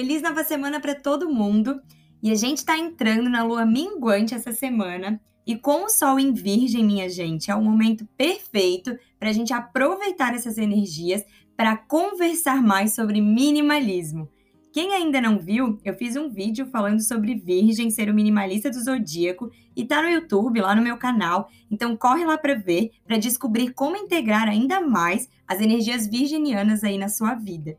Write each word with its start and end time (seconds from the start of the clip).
Feliz 0.00 0.22
nova 0.22 0.42
semana 0.42 0.80
para 0.80 0.94
todo 0.94 1.28
mundo! 1.28 1.78
E 2.22 2.30
a 2.30 2.34
gente 2.34 2.56
está 2.56 2.78
entrando 2.78 3.28
na 3.28 3.44
lua 3.44 3.66
minguante 3.66 4.34
essa 4.34 4.50
semana. 4.50 5.20
E 5.46 5.54
com 5.54 5.84
o 5.84 5.90
sol 5.90 6.18
em 6.18 6.32
Virgem, 6.32 6.82
minha 6.82 7.06
gente, 7.06 7.50
é 7.50 7.54
o 7.54 7.62
momento 7.62 8.08
perfeito 8.16 8.98
para 9.18 9.28
a 9.28 9.32
gente 9.34 9.52
aproveitar 9.52 10.34
essas 10.34 10.56
energias 10.56 11.22
para 11.54 11.76
conversar 11.76 12.62
mais 12.62 12.94
sobre 12.94 13.20
minimalismo. 13.20 14.26
Quem 14.72 14.94
ainda 14.94 15.20
não 15.20 15.38
viu, 15.38 15.78
eu 15.84 15.92
fiz 15.92 16.16
um 16.16 16.30
vídeo 16.30 16.64
falando 16.72 17.02
sobre 17.02 17.34
Virgem 17.34 17.90
ser 17.90 18.08
o 18.08 18.14
minimalista 18.14 18.70
do 18.70 18.82
zodíaco 18.82 19.50
e 19.76 19.84
tá 19.84 20.00
no 20.00 20.08
YouTube, 20.08 20.62
lá 20.62 20.74
no 20.74 20.80
meu 20.80 20.96
canal. 20.96 21.50
Então 21.70 21.94
corre 21.94 22.24
lá 22.24 22.38
para 22.38 22.54
ver, 22.54 22.88
para 23.04 23.18
descobrir 23.18 23.74
como 23.74 23.98
integrar 23.98 24.48
ainda 24.48 24.80
mais 24.80 25.28
as 25.46 25.60
energias 25.60 26.06
virginianas 26.06 26.82
aí 26.84 26.96
na 26.96 27.10
sua 27.10 27.34
vida. 27.34 27.76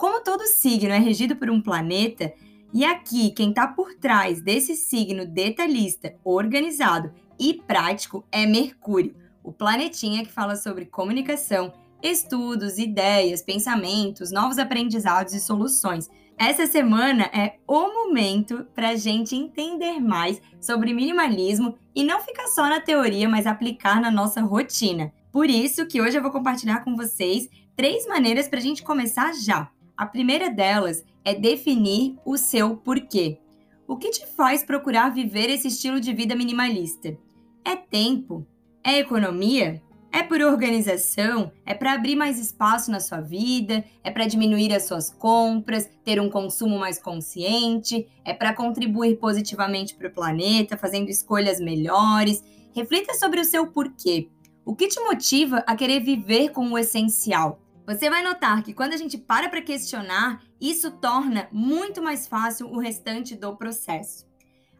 Como 0.00 0.24
todo 0.24 0.46
signo 0.46 0.94
é 0.94 0.98
regido 0.98 1.36
por 1.36 1.50
um 1.50 1.60
planeta, 1.60 2.32
e 2.72 2.86
aqui 2.86 3.32
quem 3.32 3.50
está 3.50 3.68
por 3.68 3.92
trás 3.92 4.40
desse 4.40 4.74
signo 4.74 5.26
detalhista, 5.26 6.14
organizado 6.24 7.12
e 7.38 7.52
prático 7.52 8.24
é 8.32 8.46
Mercúrio, 8.46 9.14
o 9.44 9.52
planetinha 9.52 10.24
que 10.24 10.32
fala 10.32 10.56
sobre 10.56 10.86
comunicação, 10.86 11.74
estudos, 12.02 12.78
ideias, 12.78 13.42
pensamentos, 13.42 14.32
novos 14.32 14.58
aprendizados 14.58 15.34
e 15.34 15.40
soluções. 15.40 16.08
Essa 16.38 16.66
semana 16.66 17.24
é 17.24 17.58
o 17.68 17.92
momento 17.92 18.66
para 18.74 18.88
a 18.88 18.96
gente 18.96 19.36
entender 19.36 20.00
mais 20.00 20.40
sobre 20.58 20.94
minimalismo 20.94 21.76
e 21.94 22.04
não 22.04 22.22
ficar 22.22 22.46
só 22.46 22.70
na 22.70 22.80
teoria, 22.80 23.28
mas 23.28 23.46
aplicar 23.46 24.00
na 24.00 24.10
nossa 24.10 24.40
rotina. 24.40 25.12
Por 25.30 25.50
isso 25.50 25.84
que 25.84 26.00
hoje 26.00 26.16
eu 26.16 26.22
vou 26.22 26.30
compartilhar 26.30 26.82
com 26.84 26.96
vocês 26.96 27.50
três 27.76 28.06
maneiras 28.06 28.48
para 28.48 28.60
a 28.60 28.62
gente 28.62 28.82
começar 28.82 29.34
já. 29.34 29.70
A 30.00 30.06
primeira 30.06 30.48
delas 30.48 31.04
é 31.22 31.34
definir 31.34 32.16
o 32.24 32.38
seu 32.38 32.74
porquê. 32.74 33.38
O 33.86 33.98
que 33.98 34.08
te 34.08 34.26
faz 34.28 34.64
procurar 34.64 35.10
viver 35.10 35.50
esse 35.50 35.68
estilo 35.68 36.00
de 36.00 36.14
vida 36.14 36.34
minimalista? 36.34 37.14
É 37.62 37.76
tempo? 37.76 38.46
É 38.82 38.98
economia? 38.98 39.82
É 40.10 40.22
por 40.22 40.40
organização? 40.40 41.52
É 41.66 41.74
para 41.74 41.92
abrir 41.92 42.16
mais 42.16 42.38
espaço 42.38 42.90
na 42.90 42.98
sua 42.98 43.20
vida? 43.20 43.84
É 44.02 44.10
para 44.10 44.26
diminuir 44.26 44.72
as 44.72 44.84
suas 44.84 45.10
compras, 45.10 45.86
ter 46.02 46.18
um 46.18 46.30
consumo 46.30 46.78
mais 46.78 46.98
consciente? 46.98 48.08
É 48.24 48.32
para 48.32 48.54
contribuir 48.54 49.16
positivamente 49.18 49.94
para 49.94 50.08
o 50.08 50.14
planeta, 50.14 50.78
fazendo 50.78 51.10
escolhas 51.10 51.60
melhores? 51.60 52.42
Reflita 52.72 53.12
sobre 53.12 53.40
o 53.40 53.44
seu 53.44 53.66
porquê. 53.66 54.30
O 54.64 54.74
que 54.74 54.88
te 54.88 54.98
motiva 54.98 55.58
a 55.66 55.76
querer 55.76 56.00
viver 56.00 56.52
com 56.52 56.70
o 56.70 56.78
essencial? 56.78 57.60
Você 57.90 58.08
vai 58.08 58.22
notar 58.22 58.62
que 58.62 58.72
quando 58.72 58.92
a 58.92 58.96
gente 58.96 59.18
para 59.18 59.48
para 59.48 59.60
questionar, 59.60 60.40
isso 60.60 60.92
torna 60.92 61.48
muito 61.50 62.00
mais 62.00 62.28
fácil 62.28 62.68
o 62.68 62.78
restante 62.78 63.34
do 63.34 63.56
processo. 63.56 64.24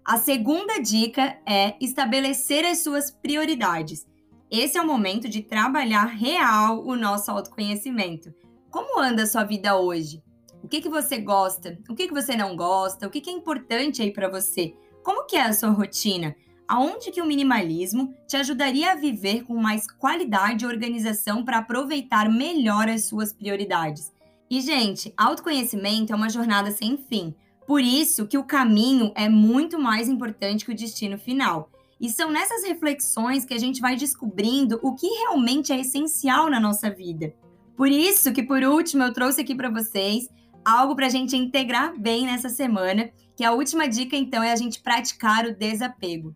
A 0.05 0.17
segunda 0.17 0.79
dica 0.81 1.37
é 1.45 1.75
estabelecer 1.81 2.65
as 2.65 2.85
suas 2.85 3.11
prioridades. 3.11 4.07
Esse 4.49 4.79
é 4.79 4.81
o 4.81 4.87
momento 4.87 5.29
de 5.29 5.43
trabalhar 5.43 6.05
real 6.05 6.87
o 6.87 6.95
nosso 6.95 7.33
autoconhecimento. 7.33 8.33
Como 8.71 9.01
anda 9.01 9.25
a 9.25 9.27
sua 9.27 9.43
vida 9.43 9.77
hoje? 9.77 10.23
O 10.63 10.69
que, 10.69 10.81
que 10.81 10.89
você 10.89 11.19
gosta? 11.19 11.77
O 11.89 11.97
que, 11.97 12.07
que 12.07 12.15
você 12.15 12.37
não 12.37 12.55
gosta? 12.55 13.09
O 13.09 13.11
que, 13.11 13.21
que 13.21 13.31
é 13.31 13.33
importante 13.33 14.03
aí 14.03 14.13
para 14.13 14.31
você? 14.31 14.73
Como 15.03 15.27
que 15.27 15.35
é 15.35 15.43
a 15.43 15.53
sua 15.53 15.71
rotina? 15.71 16.37
Aonde 16.71 17.11
que 17.11 17.21
o 17.21 17.27
minimalismo 17.27 18.15
te 18.29 18.37
ajudaria 18.37 18.93
a 18.93 18.95
viver 18.95 19.43
com 19.43 19.57
mais 19.57 19.91
qualidade 19.91 20.65
e 20.65 20.69
organização 20.69 21.45
para 21.45 21.59
aproveitar 21.59 22.31
melhor 22.31 22.89
as 22.89 23.07
suas 23.07 23.33
prioridades? 23.33 24.13
E, 24.49 24.61
gente, 24.61 25.13
autoconhecimento 25.17 26.13
é 26.13 26.15
uma 26.15 26.29
jornada 26.29 26.71
sem 26.71 26.97
fim. 26.97 27.35
Por 27.67 27.81
isso 27.83 28.25
que 28.29 28.39
o 28.39 28.45
caminho 28.45 29.11
é 29.17 29.29
muito 29.29 29.81
mais 29.81 30.09
importante 30.09 30.65
que 30.65 30.71
o 30.71 30.77
destino 30.77 31.19
final. 31.19 31.69
E 32.01 32.09
são 32.09 32.31
nessas 32.31 32.63
reflexões 32.63 33.45
que 33.45 33.53
a 33.53 33.59
gente 33.59 33.81
vai 33.81 33.97
descobrindo 33.97 34.79
o 34.81 34.95
que 34.95 35.09
realmente 35.09 35.73
é 35.73 35.81
essencial 35.81 36.49
na 36.49 36.61
nossa 36.61 36.89
vida. 36.89 37.35
Por 37.77 37.89
isso 37.89 38.33
que, 38.33 38.45
por 38.45 38.63
último, 38.63 39.03
eu 39.03 39.13
trouxe 39.13 39.41
aqui 39.41 39.57
para 39.57 39.71
vocês 39.71 40.29
algo 40.65 40.95
para 40.95 41.07
a 41.07 41.11
gente 41.11 41.37
integrar 41.37 41.99
bem 41.99 42.27
nessa 42.27 42.49
semana, 42.49 43.11
que 43.35 43.43
a 43.43 43.51
última 43.51 43.89
dica, 43.89 44.15
então, 44.15 44.41
é 44.41 44.53
a 44.53 44.57
gente 44.57 44.81
praticar 44.81 45.47
o 45.47 45.57
desapego. 45.57 46.33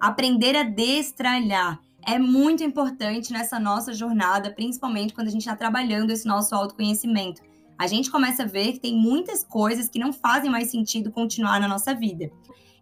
Aprender 0.00 0.56
a 0.56 0.62
destralhar 0.62 1.80
é 2.06 2.18
muito 2.18 2.62
importante 2.62 3.32
nessa 3.32 3.58
nossa 3.58 3.92
jornada, 3.92 4.52
principalmente 4.52 5.12
quando 5.12 5.26
a 5.26 5.30
gente 5.30 5.42
está 5.42 5.56
trabalhando 5.56 6.10
esse 6.10 6.26
nosso 6.26 6.54
autoconhecimento. 6.54 7.42
A 7.76 7.86
gente 7.86 8.10
começa 8.10 8.44
a 8.44 8.46
ver 8.46 8.72
que 8.72 8.80
tem 8.80 8.96
muitas 8.96 9.42
coisas 9.42 9.88
que 9.88 9.98
não 9.98 10.12
fazem 10.12 10.50
mais 10.50 10.70
sentido 10.70 11.10
continuar 11.10 11.60
na 11.60 11.68
nossa 11.68 11.94
vida. 11.94 12.30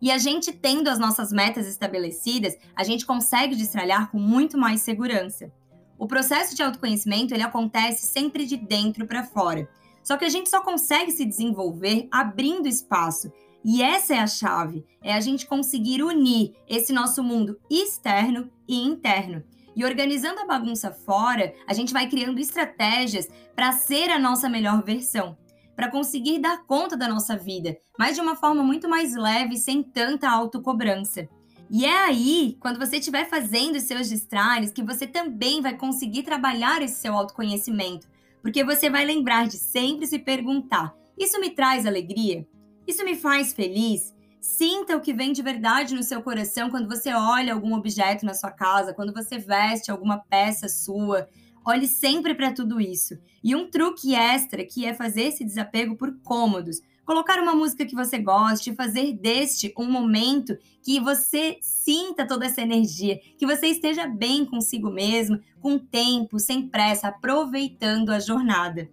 E 0.00 0.10
a 0.10 0.18
gente 0.18 0.52
tendo 0.52 0.88
as 0.88 0.98
nossas 0.98 1.32
metas 1.32 1.66
estabelecidas, 1.66 2.54
a 2.74 2.84
gente 2.84 3.06
consegue 3.06 3.56
destralhar 3.56 4.10
com 4.10 4.18
muito 4.18 4.58
mais 4.58 4.82
segurança. 4.82 5.50
O 5.98 6.06
processo 6.06 6.54
de 6.54 6.62
autoconhecimento 6.62 7.32
ele 7.32 7.42
acontece 7.42 8.06
sempre 8.06 8.44
de 8.44 8.58
dentro 8.58 9.06
para 9.06 9.24
fora. 9.24 9.68
Só 10.02 10.18
que 10.18 10.24
a 10.24 10.28
gente 10.28 10.50
só 10.50 10.60
consegue 10.60 11.10
se 11.10 11.24
desenvolver 11.24 12.08
abrindo 12.12 12.68
espaço. 12.68 13.32
E 13.68 13.82
essa 13.82 14.14
é 14.14 14.18
a 14.20 14.28
chave, 14.28 14.86
é 15.02 15.12
a 15.12 15.20
gente 15.20 15.44
conseguir 15.44 16.00
unir 16.00 16.54
esse 16.68 16.92
nosso 16.92 17.20
mundo 17.20 17.58
externo 17.68 18.48
e 18.68 18.80
interno. 18.80 19.42
E 19.74 19.84
organizando 19.84 20.38
a 20.38 20.46
bagunça 20.46 20.92
fora, 20.92 21.52
a 21.66 21.74
gente 21.74 21.92
vai 21.92 22.08
criando 22.08 22.38
estratégias 22.38 23.28
para 23.56 23.72
ser 23.72 24.08
a 24.10 24.20
nossa 24.20 24.48
melhor 24.48 24.84
versão 24.84 25.36
para 25.74 25.90
conseguir 25.90 26.38
dar 26.38 26.64
conta 26.64 26.96
da 26.96 27.08
nossa 27.08 27.36
vida, 27.36 27.76
mas 27.98 28.14
de 28.14 28.22
uma 28.22 28.36
forma 28.36 28.62
muito 28.62 28.88
mais 28.88 29.16
leve, 29.16 29.56
sem 29.56 29.82
tanta 29.82 30.30
autocobrança. 30.30 31.28
E 31.68 31.84
é 31.84 32.04
aí, 32.04 32.56
quando 32.60 32.78
você 32.78 32.98
estiver 32.98 33.28
fazendo 33.28 33.74
os 33.74 33.82
seus 33.82 34.08
destrares, 34.08 34.70
que 34.70 34.82
você 34.82 35.08
também 35.08 35.60
vai 35.60 35.76
conseguir 35.76 36.22
trabalhar 36.22 36.82
esse 36.82 37.00
seu 37.00 37.12
autoconhecimento, 37.12 38.06
porque 38.40 38.62
você 38.62 38.88
vai 38.88 39.04
lembrar 39.04 39.48
de 39.48 39.58
sempre 39.58 40.06
se 40.06 40.20
perguntar: 40.20 40.94
isso 41.18 41.40
me 41.40 41.50
traz 41.50 41.84
alegria? 41.84 42.46
Isso 42.86 43.04
me 43.04 43.16
faz 43.16 43.52
feliz? 43.52 44.14
Sinta 44.40 44.96
o 44.96 45.00
que 45.00 45.12
vem 45.12 45.32
de 45.32 45.42
verdade 45.42 45.94
no 45.94 46.02
seu 46.02 46.22
coração 46.22 46.70
quando 46.70 46.88
você 46.88 47.12
olha 47.12 47.52
algum 47.52 47.74
objeto 47.74 48.24
na 48.24 48.34
sua 48.34 48.50
casa, 48.50 48.94
quando 48.94 49.12
você 49.12 49.38
veste 49.38 49.90
alguma 49.90 50.18
peça 50.18 50.68
sua, 50.68 51.28
Olhe 51.68 51.88
sempre 51.88 52.32
para 52.32 52.52
tudo 52.52 52.80
isso. 52.80 53.18
E 53.42 53.56
um 53.56 53.68
truque 53.68 54.14
extra 54.14 54.64
que 54.64 54.86
é 54.86 54.94
fazer 54.94 55.22
esse 55.22 55.44
desapego 55.44 55.96
por 55.96 56.16
cômodos. 56.22 56.80
Colocar 57.04 57.42
uma 57.42 57.56
música 57.56 57.84
que 57.84 57.94
você 57.96 58.18
goste, 58.18 58.72
fazer 58.76 59.12
deste 59.14 59.74
um 59.76 59.90
momento 59.90 60.56
que 60.80 61.00
você 61.00 61.58
sinta 61.60 62.24
toda 62.24 62.46
essa 62.46 62.62
energia, 62.62 63.18
que 63.36 63.44
você 63.44 63.66
esteja 63.66 64.06
bem 64.06 64.44
consigo 64.44 64.88
mesmo, 64.90 65.40
com 65.60 65.76
tempo, 65.76 66.38
sem 66.38 66.68
pressa, 66.68 67.08
aproveitando 67.08 68.10
a 68.10 68.20
jornada. 68.20 68.88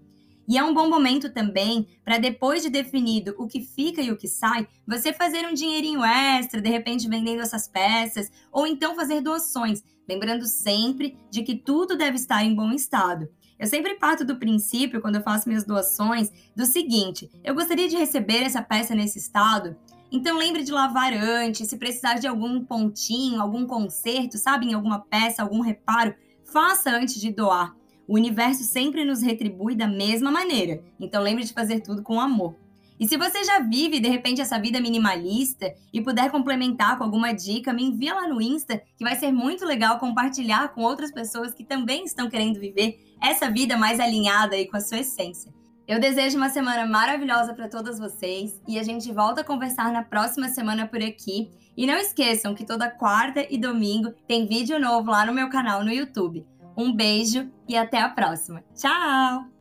E 0.47 0.57
é 0.57 0.63
um 0.63 0.73
bom 0.73 0.89
momento 0.89 1.31
também 1.31 1.87
para 2.03 2.17
depois 2.17 2.61
de 2.61 2.69
definido 2.69 3.33
o 3.37 3.47
que 3.47 3.61
fica 3.61 4.01
e 4.01 4.11
o 4.11 4.17
que 4.17 4.27
sai, 4.27 4.67
você 4.85 5.13
fazer 5.13 5.45
um 5.47 5.53
dinheirinho 5.53 6.03
extra, 6.03 6.61
de 6.61 6.69
repente 6.69 7.07
vendendo 7.07 7.41
essas 7.41 7.67
peças, 7.67 8.31
ou 8.51 8.67
então 8.67 8.95
fazer 8.95 9.21
doações, 9.21 9.83
lembrando 10.07 10.45
sempre 10.45 11.17
de 11.31 11.43
que 11.43 11.55
tudo 11.55 11.97
deve 11.97 12.17
estar 12.17 12.43
em 12.43 12.55
bom 12.55 12.71
estado. 12.71 13.29
Eu 13.57 13.67
sempre 13.67 13.95
parto 13.95 14.25
do 14.25 14.37
princípio, 14.37 14.99
quando 14.99 15.15
eu 15.15 15.23
faço 15.23 15.47
minhas 15.47 15.63
doações, 15.63 16.29
do 16.55 16.65
seguinte: 16.65 17.29
eu 17.43 17.55
gostaria 17.55 17.87
de 17.87 17.95
receber 17.95 18.43
essa 18.43 18.61
peça 18.61 18.93
nesse 18.93 19.19
estado. 19.19 19.77
Então 20.11 20.37
lembre 20.37 20.63
de 20.63 20.71
lavar 20.71 21.13
antes, 21.13 21.69
se 21.69 21.77
precisar 21.77 22.15
de 22.15 22.27
algum 22.27 22.63
pontinho, 22.63 23.41
algum 23.41 23.65
conserto, 23.65 24.37
sabe, 24.37 24.67
em 24.67 24.73
alguma 24.73 24.99
peça, 24.99 25.41
algum 25.41 25.61
reparo, 25.61 26.13
faça 26.43 26.91
antes 26.91 27.19
de 27.19 27.31
doar. 27.31 27.75
O 28.07 28.15
universo 28.15 28.63
sempre 28.63 29.05
nos 29.05 29.21
retribui 29.21 29.75
da 29.75 29.87
mesma 29.87 30.31
maneira. 30.31 30.83
Então 30.99 31.21
lembre 31.21 31.43
de 31.43 31.53
fazer 31.53 31.79
tudo 31.79 32.03
com 32.03 32.19
amor. 32.19 32.55
E 32.99 33.07
se 33.07 33.17
você 33.17 33.43
já 33.43 33.59
vive 33.59 33.99
de 33.99 34.07
repente 34.07 34.39
essa 34.39 34.59
vida 34.59 34.79
minimalista 34.79 35.73
e 35.91 36.01
puder 36.01 36.31
complementar 36.31 36.97
com 36.97 37.03
alguma 37.03 37.33
dica, 37.33 37.73
me 37.73 37.83
envia 37.83 38.13
lá 38.13 38.27
no 38.27 38.41
Insta, 38.41 38.81
que 38.97 39.03
vai 39.03 39.15
ser 39.15 39.31
muito 39.31 39.65
legal 39.65 39.99
compartilhar 39.99 40.69
com 40.73 40.81
outras 40.81 41.11
pessoas 41.11 41.53
que 41.53 41.63
também 41.63 42.05
estão 42.05 42.29
querendo 42.29 42.59
viver 42.59 42.99
essa 43.21 43.49
vida 43.49 43.75
mais 43.75 43.99
alinhada 43.99 44.55
aí 44.55 44.67
com 44.67 44.77
a 44.77 44.81
sua 44.81 44.99
essência. 44.99 45.51
Eu 45.85 45.99
desejo 45.99 46.37
uma 46.37 46.49
semana 46.49 46.85
maravilhosa 46.85 47.53
para 47.53 47.67
todas 47.67 47.99
vocês 47.99 48.61
e 48.67 48.79
a 48.79 48.83
gente 48.83 49.11
volta 49.11 49.41
a 49.41 49.43
conversar 49.43 49.91
na 49.91 50.01
próxima 50.01 50.47
semana 50.47 50.87
por 50.87 51.03
aqui. 51.03 51.51
E 51.75 51.85
não 51.85 51.95
esqueçam 51.95 52.53
que 52.55 52.65
toda 52.65 52.89
quarta 52.89 53.45
e 53.49 53.57
domingo 53.57 54.13
tem 54.27 54.47
vídeo 54.47 54.79
novo 54.79 55.11
lá 55.11 55.25
no 55.25 55.33
meu 55.33 55.49
canal 55.49 55.83
no 55.83 55.91
YouTube. 55.91 56.45
Um 56.75 56.95
beijo 56.95 57.51
e 57.67 57.77
até 57.77 58.01
a 58.01 58.09
próxima. 58.09 58.63
Tchau! 58.75 59.52